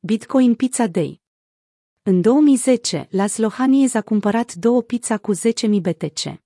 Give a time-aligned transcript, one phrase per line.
[0.00, 1.20] Bitcoin Pizza Day
[2.02, 5.40] În 2010, Laszlo Haniez a cumpărat două pizza cu 10.000
[5.80, 6.42] BTC.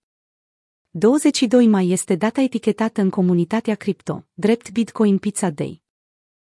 [0.91, 5.83] 22 mai este data etichetată în comunitatea cripto, drept Bitcoin Pizza Day.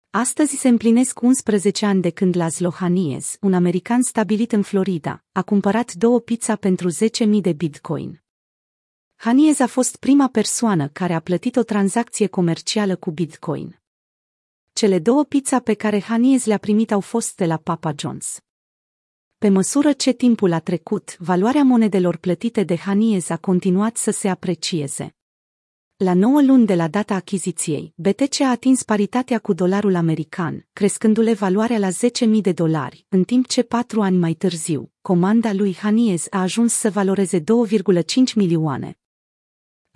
[0.09, 5.41] Astăzi se împlinesc 11 ani de când Laszlo Haniez, un american stabilit în Florida, a
[5.41, 8.23] cumpărat două pizza pentru 10.000 de Bitcoin.
[9.15, 13.79] Haniez a fost prima persoană care a plătit o tranzacție comercială cu Bitcoin.
[14.77, 18.37] Cele două pizza pe care Haniez le-a primit au fost de la Papa John's.
[19.37, 24.27] Pe măsură ce timpul a trecut, valoarea monedelor plătite de Haniez a continuat să se
[24.27, 25.15] aprecieze.
[25.95, 31.33] La 9 luni de la data achiziției, BTC a atins paritatea cu dolarul american, crescându-le
[31.33, 36.27] valoarea la 10.000 de dolari, în timp ce patru ani mai târziu, comanda lui Haniez
[36.29, 37.43] a ajuns să valoreze 2,5
[38.35, 38.97] milioane.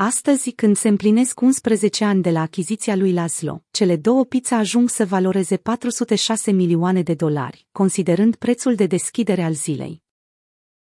[0.04, 4.90] Astăzi, când se împlinesc 11 ani de la achiziția lui Laszlo, cele două pizza ajung
[4.90, 10.04] să valoreze 406 milioane de dolari, considerând prețul de deschidere al zilei.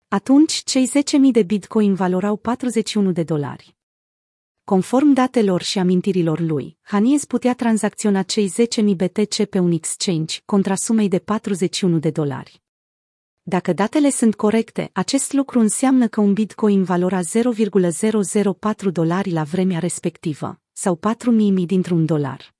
[0.08, 3.76] Atunci, cei 10.000 de bitcoin valorau 41 de dolari.
[4.64, 10.74] Conform datelor și amintirilor lui, Haniez putea tranzacționa cei 10.000 BTC pe un exchange contra
[10.74, 12.61] sumei de 41 de dolari.
[13.44, 19.78] Dacă datele sunt corecte, acest lucru înseamnă că un bitcoin valora 0,004 dolari la vremea
[19.78, 21.00] respectivă, sau
[21.60, 22.54] 4.000 dintr-un dolar.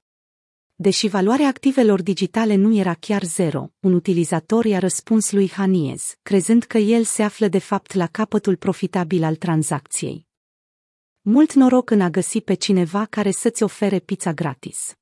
[0.75, 6.63] Deși valoarea activelor digitale nu era chiar zero, un utilizator i-a răspuns lui Haniez, crezând
[6.63, 10.27] că el se află de fapt la capătul profitabil al tranzacției.
[11.21, 14.95] Mult noroc în a găsi pe cineva care să-ți ofere pizza gratis.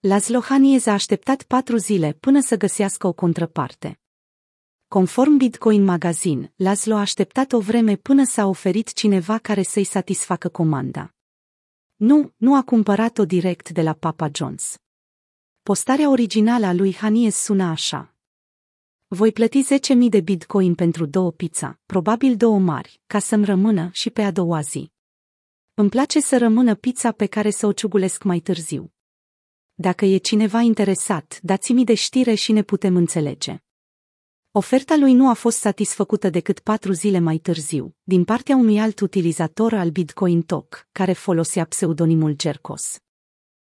[0.00, 4.01] Laszlo Haniez a așteptat patru zile până să găsească o contraparte.
[4.92, 10.48] Conform Bitcoin Magazine, Laszlo a așteptat o vreme până s-a oferit cineva care să-i satisfacă
[10.48, 11.14] comanda.
[11.96, 14.74] Nu, nu a cumpărat-o direct de la Papa John's.
[15.62, 18.14] Postarea originală a lui Hanies suna așa.
[19.06, 24.10] Voi plăti 10.000 de bitcoin pentru două pizza, probabil două mari, ca să-mi rămână și
[24.10, 24.92] pe a doua zi.
[25.74, 28.92] Îmi place să rămână pizza pe care să o ciugulesc mai târziu.
[29.74, 33.62] Dacă e cineva interesat, dați-mi de știre și ne putem înțelege.
[34.54, 39.00] Oferta lui nu a fost satisfăcută decât patru zile mai târziu, din partea unui alt
[39.00, 42.98] utilizator al Bitcoin Talk, care folosea pseudonimul Jerkos.